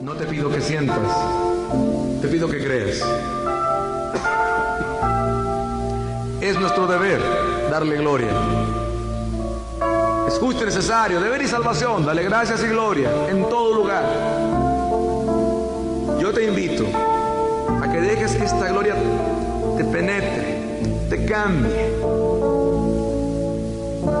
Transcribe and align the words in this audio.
No 0.00 0.12
te 0.12 0.26
pido 0.26 0.50
que 0.50 0.60
sientas, 0.60 0.98
te 2.20 2.28
pido 2.28 2.48
que 2.48 2.62
creas. 2.62 3.02
Es 6.40 6.58
nuestro 6.60 6.86
deber 6.86 7.20
darle 7.70 7.96
gloria. 7.96 8.30
Es 10.28 10.38
justo 10.38 10.62
y 10.62 10.66
necesario, 10.66 11.20
deber 11.20 11.42
y 11.42 11.48
salvación, 11.48 12.04
dale 12.04 12.22
gracias 12.24 12.62
y 12.62 12.68
gloria 12.68 13.10
en 13.28 13.48
todo 13.48 13.74
lugar. 13.74 14.04
Yo 16.20 16.32
te 16.32 16.44
invito 16.44 16.84
a 17.80 17.90
que 17.90 18.00
dejes 18.00 18.36
que 18.36 18.44
esta 18.44 18.68
gloria 18.68 18.94
te 19.76 19.84
penetre, 19.84 20.60
te 21.08 21.24
cambie, 21.24 21.90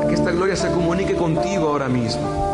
a 0.02 0.08
que 0.08 0.14
esta 0.14 0.30
gloria 0.30 0.56
se 0.56 0.68
comunique 0.68 1.14
contigo 1.14 1.68
ahora 1.68 1.88
mismo. 1.88 2.45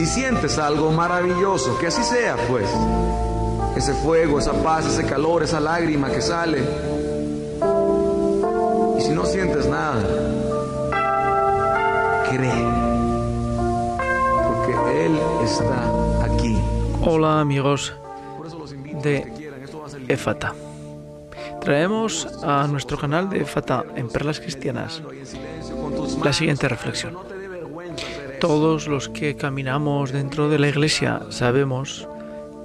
Si 0.00 0.06
sientes 0.06 0.58
algo 0.58 0.90
maravilloso, 0.92 1.78
que 1.78 1.88
así 1.88 2.02
sea, 2.02 2.34
pues. 2.48 2.66
Ese 3.76 3.92
fuego, 3.92 4.38
esa 4.38 4.54
paz, 4.54 4.86
ese 4.86 5.04
calor, 5.04 5.42
esa 5.42 5.60
lágrima 5.60 6.10
que 6.10 6.22
sale. 6.22 6.64
Y 8.96 9.00
si 9.02 9.10
no 9.10 9.26
sientes 9.26 9.66
nada, 9.66 10.02
cree. 12.30 12.64
Porque 14.48 15.04
Él 15.04 15.20
está 15.44 16.24
aquí. 16.24 16.58
Hola 17.02 17.42
amigos 17.42 17.92
de 19.02 19.52
EFATA. 20.08 20.54
Traemos 21.60 22.26
a 22.42 22.66
nuestro 22.68 22.96
canal 22.96 23.28
de 23.28 23.42
EFATA 23.42 23.84
en 23.96 24.08
Perlas 24.08 24.40
Cristianas 24.40 25.02
la 26.24 26.32
siguiente 26.32 26.70
reflexión. 26.70 27.39
Todos 28.40 28.88
los 28.88 29.08
que 29.10 29.36
caminamos 29.36 30.12
dentro 30.12 30.48
de 30.48 30.58
la 30.58 30.68
iglesia 30.68 31.20
sabemos 31.28 32.08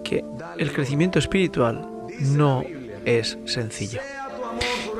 que 0.05 0.23
el 0.57 0.71
crecimiento 0.71 1.19
espiritual 1.19 1.85
no 2.21 2.63
es 3.03 3.37
sencillo. 3.45 3.99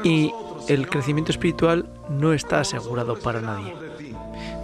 Y 0.04 0.32
el 0.68 0.88
crecimiento 0.90 1.32
espiritual 1.32 1.86
no 2.10 2.34
está 2.34 2.60
asegurado 2.60 3.18
para 3.18 3.40
nadie. 3.40 3.74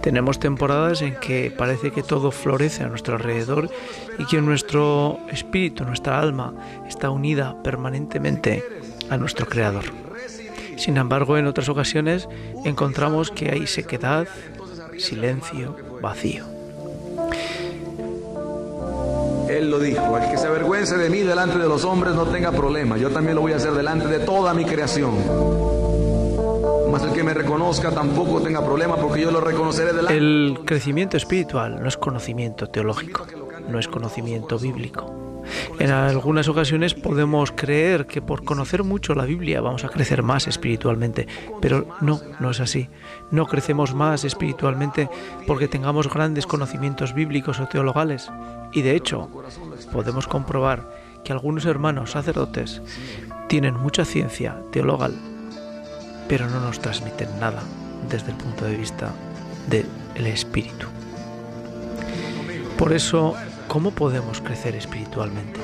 Tenemos 0.02 0.38
temporadas 0.38 1.00
en 1.00 1.14
que 1.16 1.50
parece 1.50 1.92
que 1.92 2.02
todo 2.02 2.30
florece 2.30 2.84
a 2.84 2.88
nuestro 2.88 3.14
alrededor 3.14 3.70
y 4.18 4.26
que 4.26 4.42
nuestro 4.42 5.18
espíritu, 5.30 5.84
nuestra 5.84 6.20
alma, 6.20 6.52
está 6.88 7.08
unida 7.08 7.62
permanentemente 7.62 8.62
a 9.08 9.16
nuestro 9.16 9.46
Creador. 9.46 9.84
Sin 10.76 10.96
embargo, 10.96 11.38
en 11.38 11.46
otras 11.46 11.68
ocasiones 11.68 12.28
encontramos 12.64 13.30
que 13.30 13.50
hay 13.50 13.66
sequedad, 13.66 14.26
silencio, 14.98 15.76
vacío. 16.02 16.44
Él 19.48 19.70
lo 19.70 19.78
dijo, 19.78 20.18
el 20.18 20.30
que 20.30 20.36
se 20.36 20.46
avergüence 20.46 20.96
de 20.96 21.08
mí 21.08 21.20
delante 21.20 21.58
de 21.58 21.68
los 21.68 21.84
hombres 21.84 22.14
no 22.14 22.26
tenga 22.26 22.52
problema, 22.52 22.96
yo 22.96 23.10
también 23.10 23.36
lo 23.36 23.42
voy 23.42 23.52
a 23.52 23.56
hacer 23.56 23.72
delante 23.72 24.06
de 24.06 24.18
toda 24.20 24.52
mi 24.54 24.64
creación. 24.64 25.14
Mas 26.90 27.02
el 27.04 27.12
que 27.12 27.22
me 27.22 27.32
reconozca 27.32 27.90
tampoco 27.90 28.40
tenga 28.42 28.64
problema 28.64 28.96
porque 28.96 29.22
yo 29.22 29.30
lo 29.30 29.40
reconoceré 29.40 29.92
delante. 29.92 30.16
El 30.16 30.58
crecimiento 30.66 31.16
espiritual 31.16 31.80
no 31.80 31.88
es 31.88 31.96
conocimiento 31.96 32.66
teológico, 32.68 33.26
no 33.68 33.78
es 33.78 33.88
conocimiento 33.88 34.58
bíblico. 34.58 35.21
En 35.78 35.90
algunas 35.90 36.48
ocasiones 36.48 36.94
podemos 36.94 37.52
creer 37.52 38.06
que 38.06 38.22
por 38.22 38.44
conocer 38.44 38.84
mucho 38.84 39.14
la 39.14 39.24
Biblia 39.24 39.60
vamos 39.60 39.84
a 39.84 39.88
crecer 39.88 40.22
más 40.22 40.46
espiritualmente, 40.46 41.26
pero 41.60 41.86
no, 42.00 42.20
no 42.40 42.50
es 42.50 42.60
así. 42.60 42.88
No 43.30 43.46
crecemos 43.46 43.94
más 43.94 44.24
espiritualmente 44.24 45.08
porque 45.46 45.68
tengamos 45.68 46.12
grandes 46.12 46.46
conocimientos 46.46 47.14
bíblicos 47.14 47.60
o 47.60 47.66
teologales. 47.66 48.30
Y 48.72 48.82
de 48.82 48.96
hecho, 48.96 49.28
podemos 49.92 50.26
comprobar 50.26 50.88
que 51.24 51.32
algunos 51.32 51.64
hermanos 51.66 52.12
sacerdotes 52.12 52.82
tienen 53.48 53.74
mucha 53.74 54.04
ciencia 54.04 54.56
teologal, 54.70 55.14
pero 56.28 56.48
no 56.48 56.60
nos 56.60 56.80
transmiten 56.80 57.28
nada 57.38 57.62
desde 58.08 58.30
el 58.30 58.36
punto 58.36 58.64
de 58.64 58.76
vista 58.76 59.12
del 59.68 60.26
espíritu. 60.26 60.86
Por 62.76 62.92
eso 62.92 63.36
¿Cómo 63.72 63.90
podemos 63.90 64.42
crecer 64.42 64.76
espiritualmente? 64.76 65.58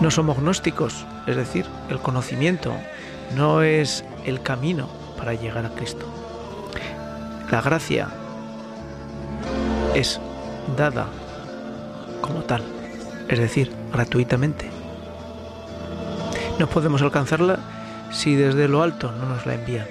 No 0.00 0.10
somos 0.10 0.38
gnósticos, 0.38 1.06
es 1.28 1.36
decir, 1.36 1.64
el 1.88 2.00
conocimiento 2.00 2.72
no 3.36 3.62
es 3.62 4.04
el 4.24 4.42
camino 4.42 4.88
para 5.16 5.34
llegar 5.34 5.64
a 5.64 5.70
Cristo. 5.70 6.04
La 7.48 7.60
gracia 7.62 8.08
es 9.94 10.20
dada 10.76 11.06
como 12.20 12.40
tal, 12.40 12.64
es 13.28 13.38
decir, 13.38 13.70
gratuitamente. 13.92 14.68
No 16.58 16.66
podemos 16.66 17.02
alcanzarla 17.02 17.60
si 18.10 18.34
desde 18.34 18.66
lo 18.66 18.82
alto 18.82 19.12
no 19.12 19.26
nos 19.26 19.46
la 19.46 19.54
envían. 19.54 19.86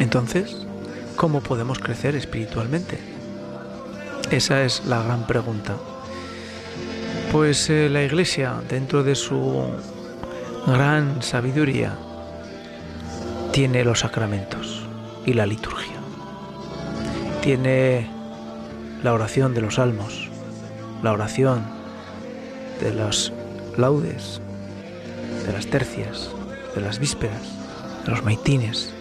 Entonces, 0.00 0.66
¿cómo 1.16 1.40
podemos 1.40 1.78
crecer 1.78 2.14
espiritualmente? 2.14 3.13
Esa 4.34 4.64
es 4.64 4.84
la 4.84 5.00
gran 5.00 5.28
pregunta. 5.28 5.76
Pues 7.30 7.70
eh, 7.70 7.88
la 7.88 8.02
Iglesia, 8.02 8.54
dentro 8.68 9.04
de 9.04 9.14
su 9.14 9.64
gran 10.66 11.22
sabiduría, 11.22 11.96
tiene 13.52 13.84
los 13.84 14.00
sacramentos 14.00 14.84
y 15.24 15.34
la 15.34 15.46
liturgia. 15.46 16.00
Tiene 17.42 18.10
la 19.04 19.14
oración 19.14 19.54
de 19.54 19.60
los 19.60 19.76
salmos, 19.76 20.28
la 21.04 21.12
oración 21.12 21.62
de 22.80 22.92
los 22.92 23.32
laudes, 23.76 24.40
de 25.46 25.52
las 25.52 25.68
tercias, 25.68 26.28
de 26.74 26.80
las 26.80 26.98
vísperas, 26.98 27.52
de 28.04 28.10
los 28.10 28.24
maitines, 28.24 28.92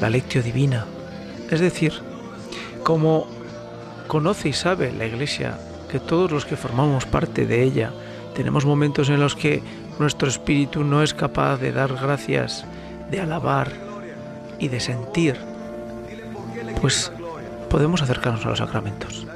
la 0.00 0.08
lectio 0.08 0.40
divina. 0.40 0.86
Es 1.50 1.58
decir, 1.58 1.94
como 2.84 3.39
conoce 4.10 4.48
y 4.48 4.52
sabe 4.52 4.92
la 4.92 5.06
Iglesia 5.06 5.56
que 5.88 6.00
todos 6.00 6.32
los 6.32 6.44
que 6.44 6.56
formamos 6.56 7.06
parte 7.06 7.46
de 7.46 7.62
ella 7.62 7.92
tenemos 8.34 8.66
momentos 8.66 9.08
en 9.08 9.20
los 9.20 9.36
que 9.36 9.62
nuestro 10.00 10.28
espíritu 10.28 10.82
no 10.82 11.04
es 11.04 11.14
capaz 11.14 11.58
de 11.58 11.70
dar 11.70 11.94
gracias, 11.94 12.64
de 13.08 13.20
alabar 13.20 13.70
y 14.58 14.66
de 14.66 14.80
sentir, 14.80 15.36
pues 16.80 17.12
podemos 17.68 18.02
acercarnos 18.02 18.44
a 18.44 18.48
los 18.48 18.58
sacramentos. 18.58 19.28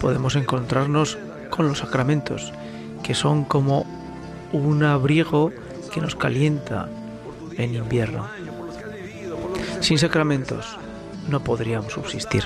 Podemos 0.00 0.34
encontrarnos 0.34 1.18
con 1.50 1.68
los 1.68 1.80
sacramentos, 1.80 2.54
que 3.02 3.14
son 3.14 3.44
como 3.44 3.84
un 4.52 4.82
abrigo 4.82 5.52
que 5.92 6.00
nos 6.00 6.16
calienta 6.16 6.88
en 7.58 7.74
invierno. 7.74 8.26
Sin 9.80 9.98
sacramentos 9.98 10.78
no 11.28 11.44
podríamos 11.44 11.92
subsistir. 11.92 12.44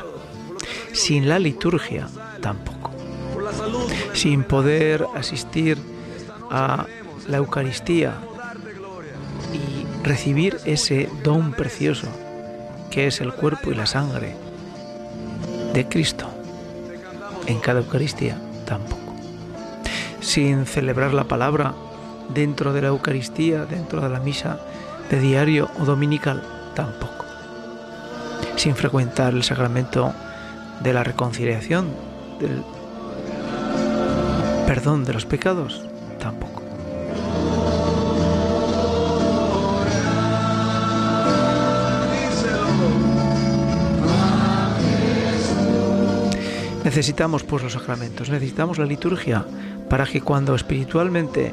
Sin 0.97 1.29
la 1.29 1.39
liturgia 1.39 2.09
tampoco. 2.41 2.91
Sin 4.15 4.45
poder 4.45 5.07
asistir 5.15 5.77
a 6.51 6.87
la 7.29 7.37
Eucaristía 7.37 8.15
y 9.53 10.03
recibir 10.03 10.57
ese 10.65 11.11
don 11.23 11.53
precioso 11.53 12.09
que 12.91 13.07
es 13.07 13.21
el 13.21 13.35
cuerpo 13.35 13.71
y 13.71 13.75
la 13.75 13.85
sangre 13.85 14.35
de 15.75 15.87
Cristo 15.87 16.27
en 17.47 17.61
cada 17.61 17.81
Eucaristía 17.81 18.39
tampoco. 18.65 19.15
Sin 20.21 20.65
celebrar 20.65 21.13
la 21.13 21.25
palabra 21.25 21.75
dentro 22.33 22.73
de 22.73 22.81
la 22.81 22.89
Eucaristía, 22.89 23.67
dentro 23.67 24.01
de 24.01 24.09
la 24.09 24.21
misa 24.21 24.61
de 25.11 25.21
diario 25.21 25.69
o 25.79 25.85
dominical 25.85 26.43
tampoco. 26.75 27.27
Sin 28.57 28.75
frecuentar 28.75 29.35
el 29.35 29.45
sacramento 29.45 30.15
de 30.81 30.93
la 30.93 31.05
reconciliación, 31.05 31.89
del 32.41 32.63
perdón 34.67 35.05
de 35.05 35.13
los 35.13 35.27
pecados, 35.27 35.85
tampoco. 36.19 36.63
Necesitamos 46.85 47.43
pues 47.43 47.65
los 47.65 47.73
sacramentos, 47.73 48.31
necesitamos 48.31 48.79
la 48.79 48.87
liturgia 48.87 49.45
para 49.89 50.07
que 50.07 50.21
cuando 50.21 50.55
espiritualmente 50.55 51.53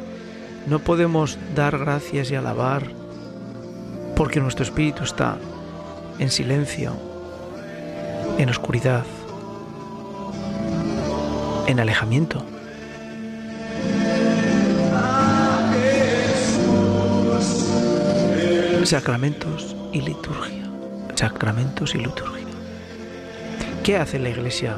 no 0.68 0.80
podemos 0.80 1.38
dar 1.56 1.78
gracias 1.78 2.32
y 2.32 2.36
alabar 2.36 2.84
porque 4.16 4.40
nuestro 4.40 4.64
espíritu 4.64 5.04
está 5.04 5.38
en 6.20 6.30
silencio, 6.30 6.94
en 8.38 8.50
oscuridad, 8.50 9.06
en 11.68 11.80
alejamiento. 11.80 12.44
Sacramentos 18.84 19.76
y 19.92 20.02
liturgia. 20.02 20.64
Sacramentos 21.16 21.96
y 21.96 22.00
liturgia. 22.00 22.48
¿Qué 23.84 23.98
hace 23.98 24.20
la 24.20 24.30
Iglesia 24.30 24.78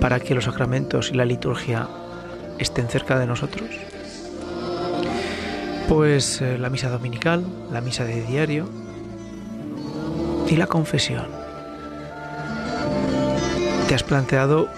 para 0.00 0.20
que 0.20 0.34
los 0.34 0.44
sacramentos 0.44 1.10
y 1.10 1.14
la 1.14 1.24
liturgia 1.24 1.88
estén 2.58 2.88
cerca 2.88 3.18
de 3.18 3.26
nosotros? 3.26 3.68
Pues 5.88 6.40
eh, 6.40 6.58
la 6.58 6.70
misa 6.70 6.90
dominical, 6.90 7.44
la 7.70 7.80
misa 7.80 8.04
de 8.04 8.22
diario 8.22 8.68
y 10.48 10.56
la 10.56 10.66
confesión. 10.66 11.43
¿Te 13.88 13.94
has 13.94 14.02
planteado 14.02 14.68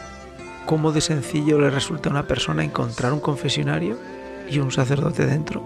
cómo 0.67 0.91
de 0.91 1.01
sencillo 1.01 1.61
le 1.61 1.71
resulta 1.71 2.09
a 2.09 2.13
una 2.13 2.27
persona 2.27 2.65
encontrar 2.65 3.13
un 3.13 3.21
confesionario 3.21 3.97
y 4.51 4.59
un 4.59 4.73
sacerdote 4.73 5.27
dentro? 5.27 5.63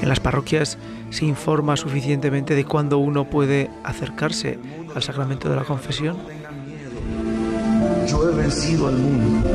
En 0.00 0.08
las 0.08 0.18
parroquias 0.18 0.78
se 1.10 1.26
informa 1.26 1.76
suficientemente 1.76 2.56
de 2.56 2.64
cuándo 2.64 2.98
uno 2.98 3.30
puede 3.30 3.70
acercarse 3.84 4.58
al 4.94 5.02
sacramento 5.02 5.48
de 5.48 5.54
la 5.56 5.64
confesión. 5.64 6.16
Yo 8.08 8.28
he 8.28 8.34
vencido 8.34 8.88
al 8.88 8.96
mundo. 8.96 9.48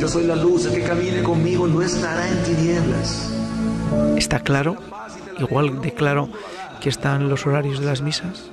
Yo 0.00 0.08
soy 0.08 0.24
la 0.24 0.36
luz, 0.36 0.64
el 0.64 0.72
que 0.72 0.82
camine 0.82 1.22
conmigo 1.22 1.68
no 1.68 1.82
estará 1.82 2.28
en 2.28 2.42
tinieblas. 2.44 3.30
¿Está 4.16 4.40
claro? 4.40 4.76
Igual 5.38 5.82
de 5.82 5.92
claro 5.92 6.30
que 6.80 6.88
están 6.88 7.28
los 7.28 7.46
horarios 7.46 7.78
de 7.78 7.86
las 7.86 8.00
misas. 8.00 8.50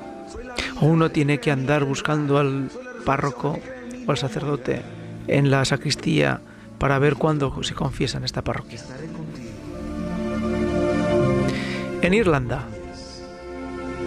O 0.82 0.86
uno 0.86 1.12
tiene 1.12 1.40
que 1.40 1.52
andar 1.52 1.86
buscando 1.86 2.38
al 2.38 2.70
párroco 3.06 3.60
o 4.06 4.12
al 4.12 4.18
sacerdote 4.18 4.82
en 5.28 5.52
la 5.52 5.66
sacristía 5.66 6.42
para 6.78 7.00
ver 7.00 7.16
cuándo 7.16 7.64
se 7.64 7.76
confiesa 7.76 8.18
en 8.18 8.24
esta 8.24 8.44
parroquia. 8.44 8.82
En 12.02 12.14
Irlanda, 12.14 12.64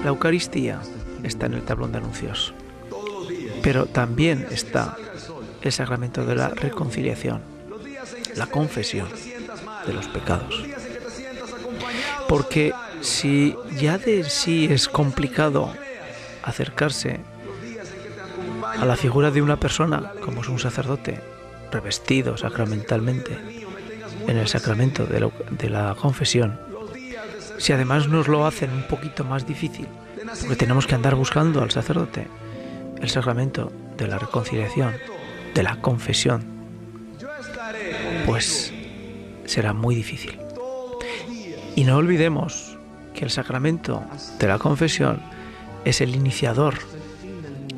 la 0.03 0.09
Eucaristía 0.09 0.81
está 1.23 1.47
en 1.47 1.55
el 1.55 1.63
tablón 1.63 1.93
de 1.93 1.99
anuncios, 1.99 2.55
pero 3.63 3.87
también 3.87 4.47
está 4.51 4.97
el 5.61 5.73
sacramento 5.73 6.25
de 6.25 6.35
la 6.35 6.49
reconciliación, 6.49 7.43
la 8.35 8.47
confesión 8.47 9.09
de 9.87 9.93
los 9.93 10.09
pecados. 10.09 10.65
Porque 12.29 12.73
si 13.01 13.55
ya 13.79 13.99
de 13.99 14.25
sí 14.25 14.69
es 14.71 14.89
complicado 14.89 15.73
acercarse 16.43 17.21
a 18.79 18.85
la 18.85 18.97
figura 18.97 19.31
de 19.31 19.43
una 19.43 19.59
persona, 19.59 20.13
como 20.25 20.43
es 20.43 20.49
un 20.49 20.59
sacerdote, 20.59 21.21
revestido 21.71 22.37
sacramentalmente 22.37 23.39
en 24.27 24.37
el 24.37 24.49
sacramento 24.49 25.07
de 25.07 25.71
la, 25.71 25.95
confesión, 25.95 26.59
si 27.59 27.73
además 27.73 28.09
nos 28.09 28.29
lo 28.29 28.47
hacen 28.47 28.71
un 28.71 28.83
poquito 28.85 29.25
más 29.25 29.47
difícil, 29.47 29.87
porque 30.41 30.57
tenemos 30.57 30.87
que 30.87 30.95
andar 30.95 31.15
buscando 31.15 31.63
al 31.63 31.71
sacerdote 31.71 32.27
el 33.01 33.09
sacramento 33.09 33.73
de 33.97 34.07
la 34.07 34.19
reconciliación, 34.19 34.95
de 35.55 35.63
la 35.63 35.77
confesión, 35.81 36.45
pues 38.27 38.73
será 39.45 39.73
muy 39.73 39.95
difícil. 39.95 40.39
Y 41.75 41.85
no 41.85 41.97
olvidemos 41.97 42.79
que 43.15 43.25
el 43.25 43.31
sacramento 43.31 44.03
de 44.39 44.47
la 44.47 44.59
confesión 44.59 45.21
es 45.85 46.01
el 46.01 46.15
iniciador 46.15 46.75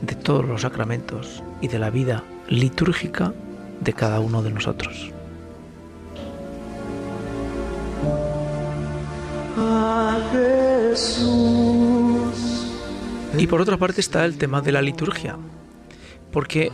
de 0.06 0.15
todos 0.15 0.45
los 0.45 0.62
sacramentos 0.62 1.43
y 1.61 1.69
de 1.69 1.79
la 1.79 1.91
vida 1.91 2.25
litúrgica 2.49 3.33
de 3.81 3.93
cada 3.93 4.21
uno 4.21 4.43
de 4.43 4.51
nosotros. 4.51 5.11
Y 13.37 13.47
por 13.47 13.61
otra 13.61 13.77
parte 13.77 14.01
está 14.01 14.25
el 14.25 14.39
tema 14.39 14.61
de 14.61 14.73
la 14.73 14.83
liturgia, 14.83 15.37
porque 16.31 16.71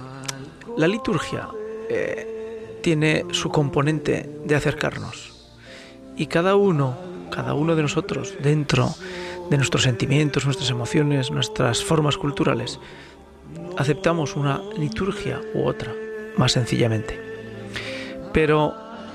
la 0.76 0.86
liturgia 0.86 1.48
eh, 1.88 2.78
tiene 2.82 3.24
su 3.32 3.50
componente 3.50 4.30
de 4.44 4.54
acercarnos 4.54 5.50
y 6.16 6.26
cada 6.26 6.56
uno 6.56 7.10
cada 7.30 7.54
uno 7.54 7.76
de 7.76 7.82
nosotros, 7.82 8.34
dentro 8.42 8.94
de 9.48 9.56
nuestros 9.56 9.84
sentimientos, 9.84 10.44
nuestras 10.44 10.70
emociones, 10.70 11.30
nuestras 11.30 11.82
formas 11.82 12.18
culturales, 12.18 12.78
aceptamos 13.76 14.36
una 14.36 14.60
liturgia 14.76 15.40
u 15.54 15.66
otra, 15.66 15.92
más 16.36 16.52
sencillamente. 16.52 17.18
Pero 18.32 18.74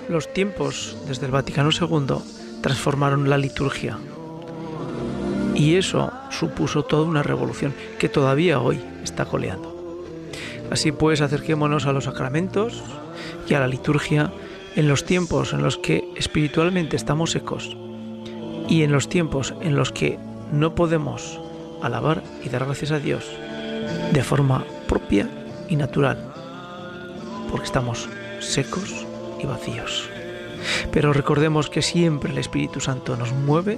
los 0.10 0.32
tiempos 0.34 0.98
desde 1.08 1.26
el 1.26 1.32
Vaticano 1.32 1.70
II 1.72 2.18
transformaron 2.62 3.30
la 3.30 3.38
liturgia 3.38 3.98
y 5.56 5.76
eso 5.76 6.12
supuso 6.32 6.84
toda 6.84 7.04
una 7.04 7.24
revolución 7.24 7.74
que 7.98 8.10
todavía 8.10 8.60
hoy 8.60 8.80
está 9.04 9.26
coleando. 9.26 9.74
Así 10.72 10.92
pues, 10.92 11.22
acerquémonos 11.22 11.86
a 11.86 11.94
los 11.94 12.06
sacramentos 12.06 12.84
y 13.48 13.54
a 13.54 13.60
la 13.60 13.68
liturgia 13.68 14.32
en 14.76 14.88
los 14.88 15.06
tiempos 15.06 15.54
en 15.54 15.62
los 15.62 15.78
que 15.78 16.10
espiritualmente 16.16 16.96
estamos 16.96 17.32
secos 17.32 17.78
y 18.68 18.84
en 18.84 18.92
los 18.92 19.08
tiempos 19.08 19.54
en 19.62 19.76
los 19.76 19.92
que 19.92 20.20
no 20.52 20.76
podemos 20.76 21.40
alabar 21.82 22.24
y 22.44 22.50
dar 22.50 22.66
gracias 22.66 22.92
a 22.92 23.00
Dios 23.00 23.26
de 24.12 24.24
forma 24.24 24.66
propia 24.88 25.30
y 25.68 25.76
natural, 25.76 26.18
porque 27.52 27.66
estamos 27.66 28.10
secos 28.40 29.06
y 29.40 29.46
vacíos. 29.46 30.10
Pero 30.92 31.14
recordemos 31.14 31.70
que 31.70 31.82
siempre 31.82 32.32
el 32.32 32.38
Espíritu 32.38 32.80
Santo 32.80 33.16
nos 33.16 33.32
mueve, 33.32 33.78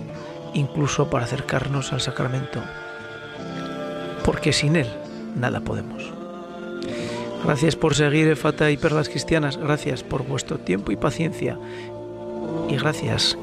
incluso 0.53 1.09
para 1.09 1.25
acercarnos 1.25 1.93
al 1.93 2.01
sacramento, 2.01 2.61
porque 4.23 4.53
sin 4.53 4.75
Él 4.75 4.87
nada 5.35 5.61
podemos. 5.61 6.11
Gracias 7.43 7.75
por 7.75 7.95
seguir 7.95 8.27
Efata 8.27 8.71
y 8.71 8.77
Perlas 8.77 9.09
Cristianas, 9.09 9.57
gracias 9.57 10.03
por 10.03 10.25
vuestro 10.25 10.57
tiempo 10.57 10.91
y 10.91 10.95
paciencia, 10.95 11.57
y 12.69 12.75
gracias 12.75 13.37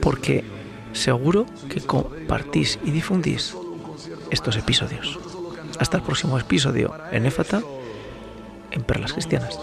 porque 0.00 0.44
seguro 0.92 1.46
que 1.68 1.80
compartís 1.80 2.78
y 2.84 2.90
difundís 2.90 3.54
estos 4.30 4.56
episodios. 4.56 5.27
Hasta 5.78 5.98
el 5.98 6.02
próximo 6.02 6.38
episodio 6.38 6.94
en 7.12 7.26
Éfata, 7.26 7.62
en 8.70 8.82
Perlas 8.82 9.12
Cristianas. 9.12 9.58